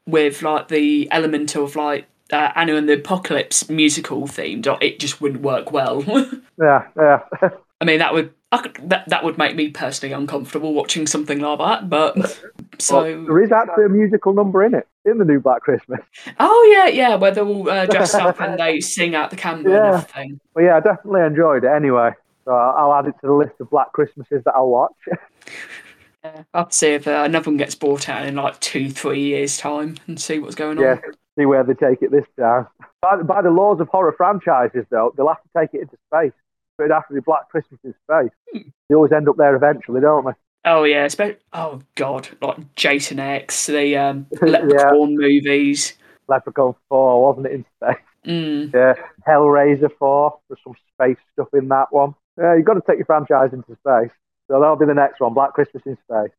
[0.06, 4.66] with like the element of like uh, Anna and the Apocalypse musical themed.
[4.66, 6.02] Or it just wouldn't work well.
[6.56, 7.20] Yeah, yeah,
[7.80, 8.32] I mean, that would.
[8.52, 12.14] I could, that, that would make me personally uncomfortable watching something like that, but
[12.78, 14.86] so Well, there is actually a musical number in it.
[15.04, 15.98] in the new Black Christmas.
[16.38, 19.72] Oh yeah, yeah, where they're all uh, dressed up and they sing out the candle
[19.72, 19.86] Yeah.
[19.86, 20.40] and everything.
[20.54, 22.12] But yeah, I definitely enjoyed it anyway.
[22.44, 24.92] So I'll I'll add it to the list of Black Christmases that I'll watch.
[26.24, 28.90] Yeah, I'll have to see if uh, another one gets bought out in like two,
[28.90, 31.12] three years' time and see what's going yeah, on.
[31.38, 32.66] see where they take it this time.
[33.02, 36.32] By, by the laws of horror franchises, though, they'll have to take it into space.
[36.76, 38.32] So it'd have to be Black Christmas in space.
[38.52, 38.68] Hmm.
[38.88, 40.32] They always end up there eventually, don't they?
[40.64, 45.92] Oh yeah, espe- oh god, like Jason X, the um, Leprechaun movies.
[46.26, 48.04] Leprechaun 4, wasn't it, in space?
[48.26, 48.72] Mm.
[48.72, 48.94] Yeah,
[49.28, 52.14] Hellraiser 4, there's some space stuff in that one.
[52.38, 54.10] Yeah, you've got to take your franchise into space.
[54.48, 56.30] So that'll be the next one, Black Christmas in space.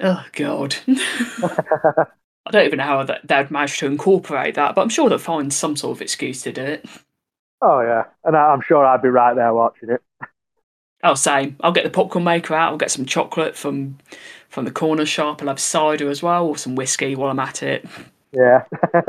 [0.00, 0.76] Oh god.
[0.88, 5.18] I don't even know how that they'd manage to incorporate that, but I'm sure they'll
[5.18, 6.86] find some sort of excuse to do it.
[7.60, 8.04] Oh, yeah.
[8.24, 10.02] And I- I'm sure I'd be right there watching it.
[11.04, 11.56] Oh, same.
[11.60, 12.72] I'll get the popcorn maker out.
[12.72, 13.98] I'll get some chocolate from
[14.48, 15.40] from the corner shop.
[15.42, 17.86] I'll have cider as well, or some whiskey while I'm at it.
[18.32, 18.64] Yeah.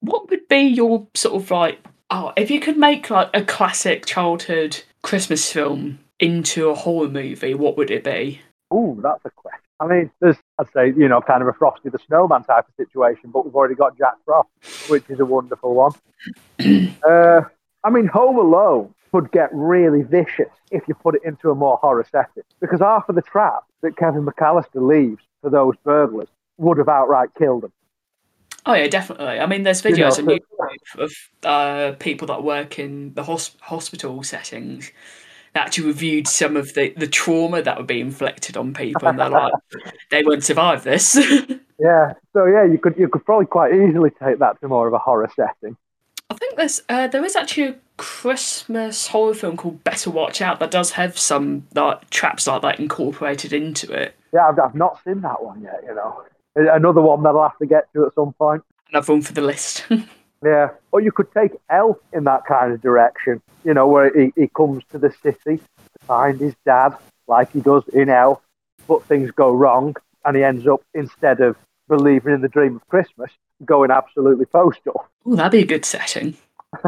[0.00, 1.78] What would be your sort of like?
[2.10, 7.52] Oh, if you could make like a classic childhood Christmas film into a horror movie,
[7.52, 8.40] what would it be?
[8.72, 9.60] Ooh, that's a question.
[9.78, 12.74] I mean, there's, I'd say, you know, kind of a Frosty the Snowman type of
[12.78, 14.48] situation, but we've already got Jack Frost,
[14.88, 15.92] which is a wonderful one.
[17.06, 17.42] uh,
[17.84, 21.76] I mean, Home Alone could get really vicious if you put it into a more
[21.76, 26.78] horror setting, because half of the trap that Kevin McAllister leaves for those burglars would
[26.78, 27.72] have outright killed them.
[28.64, 29.40] Oh yeah, definitely.
[29.40, 33.24] I mean, there's You know, videos on YouTube of uh, people that work in the
[33.24, 34.90] hos- hospital settings
[35.54, 39.28] actually reviewed some of the, the trauma that would be inflicted on people, and they're
[39.28, 39.52] like,
[40.10, 41.18] they won't survive this.
[41.78, 44.94] Yeah, so yeah, you could you could probably quite easily take that to more of
[44.94, 45.76] a horror setting.
[46.30, 50.60] I think there's uh, there is actually a Christmas horror film called Better Watch Out
[50.60, 54.14] that does have some like traps like that incorporated into it.
[54.32, 55.80] Yeah, I've, I've not seen that one yet.
[55.86, 56.22] You know,
[56.54, 58.62] another one that I'll have to get to at some point.
[58.90, 59.86] Another one for the list.
[60.44, 64.32] Yeah, or you could take Elf in that kind of direction, you know, where he,
[64.36, 66.94] he comes to the city to find his dad,
[67.26, 68.40] like he does in Elf,
[68.86, 71.56] but things go wrong, and he ends up, instead of
[71.88, 73.30] believing in the dream of Christmas,
[73.64, 75.06] going absolutely postal.
[75.26, 76.36] oh, that'd be a good setting.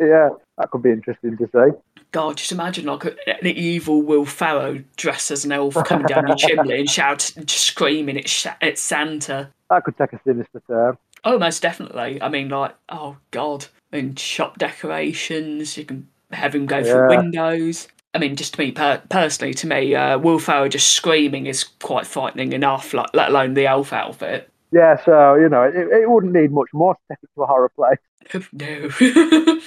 [0.00, 1.78] yeah, that could be interesting to see.
[2.12, 6.36] God, just imagine like an evil Will Ferrell dressed as an elf coming down your
[6.36, 9.52] chimney and shouting, screaming at, Sha- at Santa.
[9.68, 10.96] That could take a sinister turn.
[11.26, 12.22] Oh, most definitely.
[12.22, 15.76] I mean, like, oh God, and shop decorations.
[15.76, 17.88] You can have him go through windows.
[18.14, 21.64] I mean, just to me per- personally, to me, uh, Will Ferrell just screaming is
[21.64, 22.94] quite frightening enough.
[22.94, 24.48] Like, let alone the elf outfit.
[24.72, 27.46] Yeah, so, you know, it, it wouldn't need much more to take it to a
[27.46, 27.96] horror play.
[28.52, 28.88] No.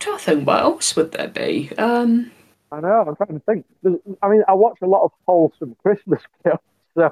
[0.00, 1.70] trying to think, what else would there be?
[1.76, 2.30] Um,
[2.70, 3.66] I know, I'm trying to think.
[3.82, 6.60] There's- I mean, I watch a lot of wholesome Christmas films,
[6.94, 7.10] so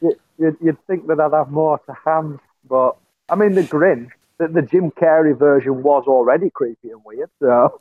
[0.00, 2.38] you- you'd, you'd think that I'd have more to hand.
[2.68, 2.96] But,
[3.28, 7.80] I mean, The Grinch, the, the Jim Carrey version was already creepy and weird, so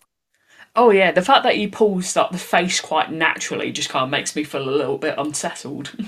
[0.76, 4.10] oh yeah, the fact that he pulls like the face quite naturally just kind of
[4.10, 5.92] makes me feel a little bit unsettled.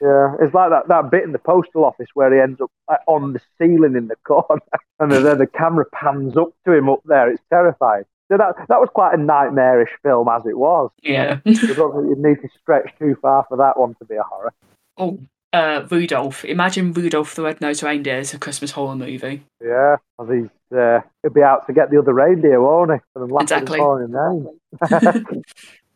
[0.00, 0.34] yeah.
[0.40, 2.70] It's like that, that bit in the postal office where he ends up
[3.06, 4.62] on the ceiling in the corner
[5.00, 7.30] and then the camera pans up to him up there.
[7.30, 8.04] It's terrifying.
[8.30, 10.90] So that, that was quite a nightmarish film as it was.
[11.02, 11.40] yeah.
[11.46, 14.22] I don't think you'd need to stretch too far for that one to be a
[14.22, 14.52] horror.
[14.98, 15.18] oh,
[15.52, 16.44] uh, Rudolph.
[16.44, 19.42] Imagine Rudolph the Red-Nosed Reindeer as a Christmas horror movie.
[19.64, 22.98] Yeah, 'cause he's uh, he'll be out to get the other reindeer, won't he?
[23.12, 23.78] For them laughing Exactly.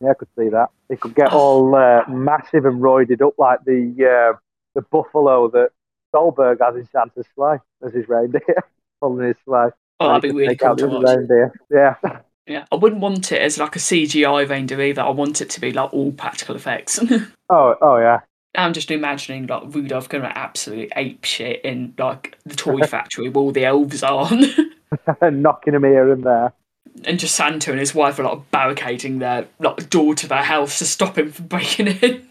[0.01, 0.69] yeah, I could see that.
[0.88, 4.38] He could get all uh, massive and roided up like the uh,
[4.75, 5.71] the buffalo that
[6.11, 8.41] Stolberg has in Santa's Slay as his reindeer,
[9.01, 9.71] pulling his sleigh.
[10.01, 11.07] Oh, that'd be really cool to the watch.
[11.07, 11.53] reindeer.
[11.71, 11.95] Yeah,
[12.47, 15.03] Yeah, I wouldn't want it as like a CGI reindeer either.
[15.03, 16.99] I want it to be like all practical effects.
[17.51, 18.21] oh, oh yeah,
[18.55, 23.29] I'm just imagining like Rudolph going to absolutely ape shit in like the toy factory
[23.29, 24.31] where all the elves are,
[25.31, 26.53] knocking him here and there.
[27.05, 30.79] and just Santa and his wife are like barricading their like door to their house
[30.79, 32.27] to stop him from breaking in.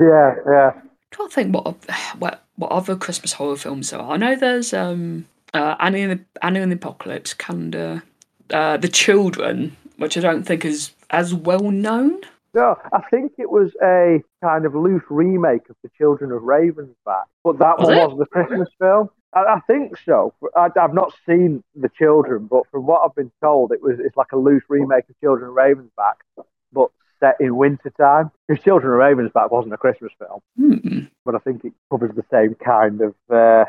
[0.00, 0.72] yeah, yeah.
[1.10, 1.76] trying to think what
[2.18, 4.12] what what other Christmas horror films there are.
[4.12, 8.02] I know there's um uh, Annie and the Annie and the Apocalypse, Calendar,
[8.50, 12.20] uh, The Children, which I don't think is as well known.
[12.54, 17.24] No, I think it was a kind of loose remake of The Children of Ravensback,
[17.44, 18.08] but that Was one it?
[18.10, 19.08] was the Christmas film.
[19.34, 20.34] I, I think so.
[20.54, 24.16] I, I've not seen The Children, but from what I've been told, it was it's
[24.16, 28.30] like a loose remake of Children of Ravensback, but set in wintertime.
[28.46, 30.98] Because Children of Ravensback wasn't a Christmas film, Hmm.
[31.24, 33.64] but I think it covers the same kind of uh,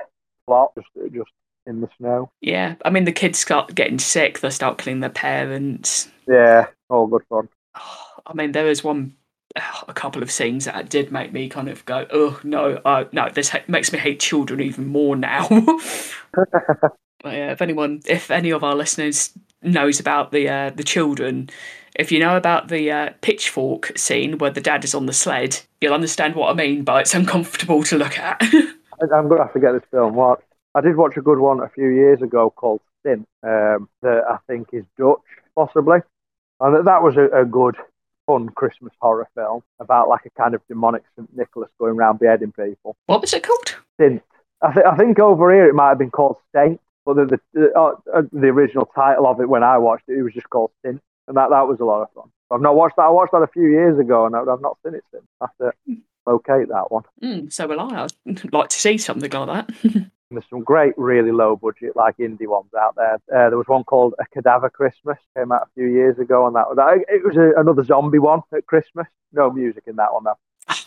[0.46, 1.32] plot, just just
[1.65, 2.30] in the snow.
[2.41, 4.41] Yeah, I mean the kids start getting sick.
[4.41, 6.10] They start killing their parents.
[6.28, 7.48] Yeah, all good fun.
[8.26, 9.16] I mean there is one
[9.88, 13.30] a couple of scenes that did make me kind of go, oh no, uh, no,
[13.30, 15.48] this ha- makes me hate children even more now.
[16.34, 19.32] but yeah, if anyone, if any of our listeners
[19.62, 21.50] knows about the uh, the children,
[21.96, 25.60] if you know about the uh, pitchfork scene where the dad is on the sled,
[25.82, 28.42] you'll understand what I mean But it's uncomfortable to look at.
[29.02, 30.44] I'm going to have to get this film watched.
[30.76, 34.38] I did watch a good one a few years ago called Sint, um, that I
[34.48, 35.20] think is Dutch,
[35.56, 36.00] possibly.
[36.60, 37.76] And that was a, a good,
[38.34, 41.30] fun Christmas horror film about like a kind of demonic St.
[41.36, 42.96] Nicholas going around beheading people.
[43.08, 43.76] what was it called?
[44.00, 44.22] Sint.
[44.62, 47.39] I, th- I think over here it might have been called Saint, but the, the,
[47.54, 50.50] the, uh, uh, the original title of it when I watched it, it was just
[50.50, 51.02] called Sint.
[51.28, 52.30] And that, that was a lot of fun.
[52.52, 53.04] I've not watched that.
[53.04, 55.24] I watched that a few years ago and I- I've not seen it since.
[55.41, 57.04] I have to locate that one.
[57.22, 58.08] Mm, so will I.
[58.28, 60.10] I'd like to see something like that.
[60.36, 63.15] There's some great, really low budget, like indie ones out there.
[63.15, 66.56] Uh, there was one called A Cadaver Christmas, came out a few years ago, and
[66.56, 69.08] that, that it was a, another zombie one at Christmas.
[69.32, 70.38] No music in that one, though.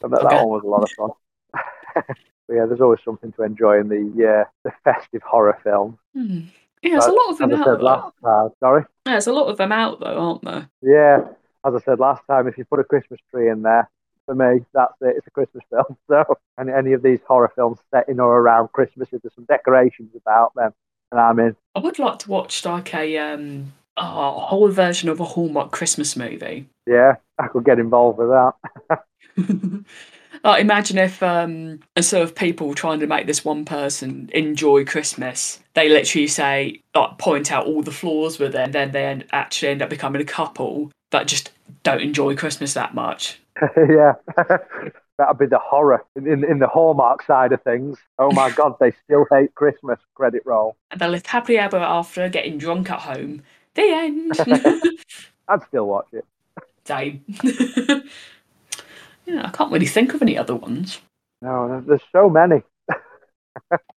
[0.01, 1.11] But that, that one was a lot of fun.
[2.49, 5.99] but yeah, there's always something to enjoy in the uh, the festive horror film.
[6.15, 6.41] Hmm.
[6.83, 7.83] Yeah, there's a lot of them out.
[7.83, 8.85] Last sorry.
[9.07, 10.69] Yeah, there's a lot of them out though, aren't there?
[10.83, 11.29] Yeah,
[11.67, 13.91] as I said last time, if you put a Christmas tree in there,
[14.27, 15.15] for me, that's it.
[15.17, 15.97] It's a Christmas film.
[16.09, 19.45] So, and any of these horror films set in or around Christmas, if there's some
[19.45, 20.73] decorations about them,
[21.11, 21.57] and I'm in.
[21.75, 26.17] I would like to watch like a um a whole version of a Hallmark Christmas
[26.17, 26.69] movie.
[26.87, 29.05] Yeah, I could get involved with that.
[30.45, 35.61] like, imagine if um instead of people trying to make this one person enjoy Christmas,
[35.75, 39.27] they literally say like point out all the flaws with it, and then they end,
[39.33, 41.51] actually end up becoming a couple that just
[41.83, 43.41] don't enjoy Christmas that much.
[43.77, 44.15] yeah,
[45.19, 47.99] that'd be the horror in, in the Hallmark side of things.
[48.19, 49.99] Oh my God, they still hate Christmas.
[50.15, 50.77] Credit roll.
[50.91, 53.43] And they live happily ever after, getting drunk at home.
[53.75, 54.33] The end.
[55.49, 56.25] I'd still watch it.
[56.85, 57.25] Same.
[59.25, 61.01] yeah, I can't really think of any other ones.
[61.43, 62.63] No, there's so many.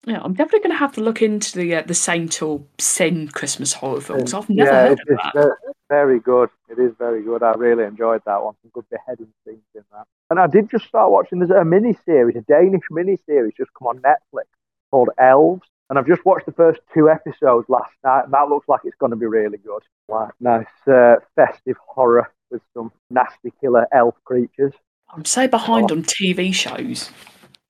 [0.06, 3.34] Yeah, I'm definitely going to have to look into the uh, the Saint or Sint
[3.34, 4.34] Christmas horror films.
[4.34, 5.58] I've never yeah, heard of that.
[5.90, 6.50] Very good.
[6.70, 7.44] It is very good.
[7.44, 8.56] I really enjoyed that one.
[8.62, 10.06] Some good beheading scenes in that.
[10.30, 11.40] And I did just start watching.
[11.40, 14.46] There's a mini series, a Danish mini series, just come on Netflix
[14.92, 15.68] called Elves.
[15.90, 18.98] And I've just watched the first two episodes last night, and that looks like it's
[18.98, 19.84] going to be really good.
[20.10, 24.74] Like nice uh, festive horror with some nasty killer elf creatures.
[25.14, 27.10] I'm so behind on TV shows.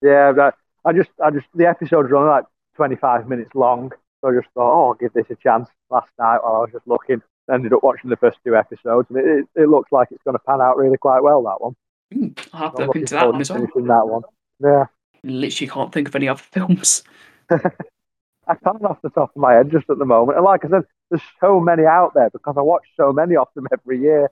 [0.01, 0.51] Yeah,
[0.85, 4.47] I just, I just, the episodes are only like 25 minutes long, so I just
[4.53, 5.69] thought, oh, I'll give this a chance.
[5.89, 9.19] Last night, while I was just looking, ended up watching the first two episodes, and
[9.19, 11.43] it, it, it looks like it's going to pan out really quite well.
[11.43, 11.75] That one.
[12.13, 13.61] Mm, I'll have to look into that one as well.
[13.61, 14.23] that one.
[14.59, 14.85] Yeah,
[15.23, 17.03] Literally can't think of any other films.
[17.49, 20.37] I can't off the top of my head just at the moment.
[20.37, 23.47] And like I said, there's so many out there because I watch so many of
[23.55, 24.31] them every year.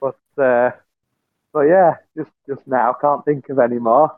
[0.00, 0.70] But, uh,
[1.52, 4.16] but yeah, just just now, can't think of any more.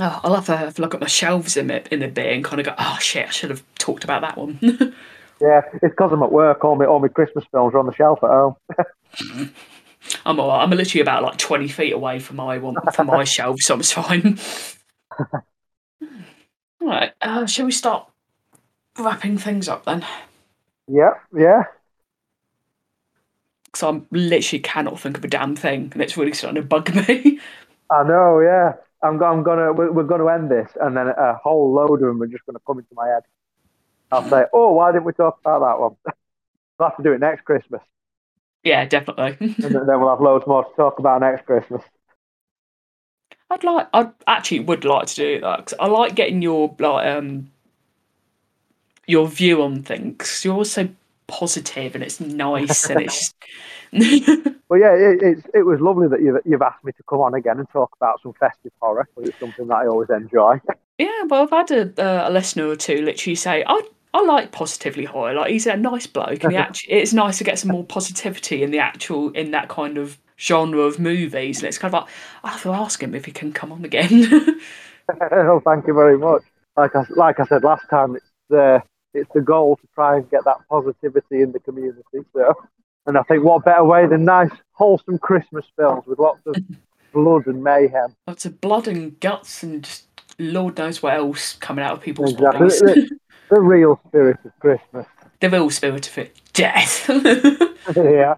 [0.00, 2.32] Oh, I'll have to have a look at my shelves in it in a bit
[2.32, 4.58] and kind of go, oh shit, I should have talked about that one.
[5.42, 6.64] Yeah, it's because I'm at work.
[6.64, 8.54] All my all my Christmas films are on the shelf at home.
[10.24, 10.62] I'm all right.
[10.62, 13.90] I'm literally about like 20 feet away from my one from my shelf, so it's
[13.90, 14.38] fine.
[15.20, 18.08] all right, uh, shall we start
[18.96, 20.06] wrapping things up then?
[20.86, 21.64] Yeah, yeah.
[23.64, 26.94] Because I literally cannot think of a damn thing, and it's really starting to bug
[26.94, 27.40] me.
[27.90, 28.74] I know, yeah.
[29.02, 32.22] I'm, I'm gonna, we're, we're gonna end this, and then a whole load of them
[32.22, 33.22] are just gonna come into my head.
[34.12, 35.96] I'll say, oh, why didn't we talk about that one?
[36.78, 37.82] we'll have to do it next Christmas,
[38.62, 39.36] yeah, definitely.
[39.40, 39.54] and
[39.88, 41.82] then we'll have loads more to talk about next Christmas.
[43.50, 47.06] I'd like, I actually would like to do that because I like getting your like
[47.06, 47.50] um
[49.06, 50.42] your view on things.
[50.44, 50.88] You're also
[51.26, 53.34] positive and it's nice and it's
[53.92, 57.34] But yeah, it, it's, it was lovely that you've, you've asked me to come on
[57.34, 59.06] again and talk about some festive horror.
[59.18, 60.60] It's something that I always enjoy.
[60.96, 61.24] yeah.
[61.26, 63.82] Well, I've had a, uh, a listener or two literally say I.
[64.14, 65.32] I like positively high.
[65.32, 68.62] Like he's a nice bloke, and he actually, it's nice to get some more positivity
[68.62, 71.58] in the actual in that kind of genre of movies.
[71.58, 72.10] And it's kind of like
[72.44, 74.10] I have to ask him if he can come on again.
[75.32, 76.42] oh, thank you very much.
[76.76, 78.82] Like I, like I said last time, it's the
[79.14, 82.02] it's the goal to try and get that positivity in the community.
[82.32, 82.54] So,
[83.06, 86.56] and I think what better way than nice, wholesome Christmas films with lots of
[87.12, 88.14] blood and mayhem.
[88.26, 90.06] Lots of blood and guts and just
[90.38, 92.68] Lord knows what else coming out of people's Exactly.
[92.68, 93.10] bodies.
[93.52, 95.06] The, real spirit of Christmas.
[95.40, 97.06] the real spirit of it, death.
[97.96, 98.34] yeah.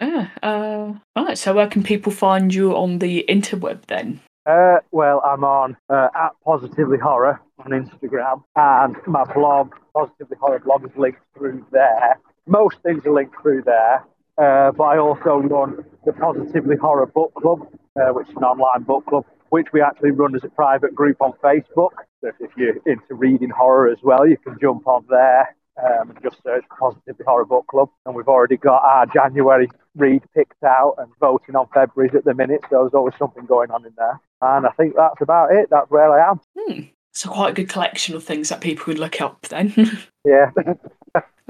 [0.00, 0.28] yeah.
[0.42, 1.36] Uh, right.
[1.36, 4.20] So where can people find you on the interweb then?
[4.46, 10.60] Uh, well, I'm on uh, at Positively Horror on Instagram, and my blog, Positively Horror
[10.60, 12.18] blog, is linked through there.
[12.46, 14.02] Most things are linked through there.
[14.38, 18.84] uh, but I also run the Positively Horror Book Club, uh, which is an online
[18.84, 21.90] book club, which we actually run as a private group on Facebook.
[22.24, 26.18] So if you're into reading horror as well, you can jump on there um, and
[26.22, 27.90] just search Positively Horror Book Club.
[28.06, 32.34] And we've already got our January read picked out and voting on February's at the
[32.34, 34.20] minute, so there's always something going on in there.
[34.40, 35.68] And I think that's about it.
[35.70, 36.40] That's where I am.
[36.58, 36.80] Hmm.
[37.12, 39.72] So quite a good collection of things that people could look up then.
[40.24, 40.50] yeah.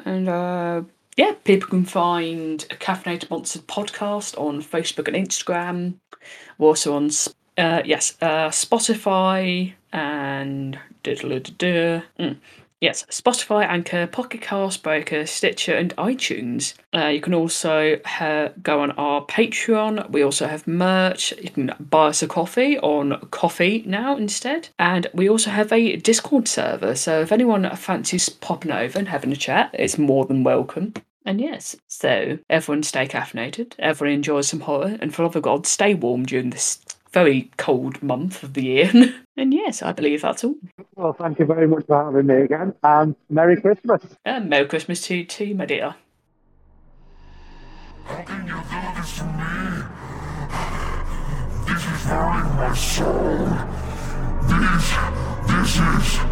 [0.05, 0.83] and uh,
[1.16, 5.99] yeah, people can find a Caffeinated Monsters podcast on Facebook and Instagram.
[6.59, 7.11] We're also on
[7.59, 12.36] uh, yes, uh, Spotify and mm.
[12.80, 16.74] Yes, Spotify, Anchor, Pocket Cast, Breaker, Stitcher, and iTunes.
[16.94, 20.11] Uh, you can also uh, go on our Patreon.
[20.11, 21.32] We also have merch.
[21.40, 24.68] You can buy us a coffee on Ko-fi now instead.
[24.78, 26.94] And we also have a Discord server.
[26.94, 30.92] So if anyone fancies popping over and having a chat, it's more than welcome.
[31.24, 35.66] And yes, so everyone stay caffeinated, everyone enjoys some horror, and for love of God,
[35.66, 36.84] stay warm during this
[37.15, 38.91] very cold month of the year.
[39.37, 40.57] and yes, I believe that's all.
[40.97, 44.03] Well, thank you very much for having me again, and Merry Christmas.
[44.25, 45.95] And Merry Christmas to you too, my dear.
[48.05, 49.55] How can you to me?
[51.67, 53.47] This is hurting my soul.
[54.51, 54.87] This,
[55.49, 56.25] this is